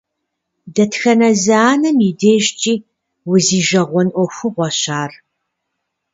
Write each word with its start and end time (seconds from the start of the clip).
Дэтхэнэ 0.75 1.29
зы 1.41 1.53
анэм 1.71 1.97
и 2.09 2.11
дежкӀи 2.19 2.73
узижэгъуэн 3.29 4.07
Ӏуэхугъуэщ 4.13 4.81
ар. 5.01 5.11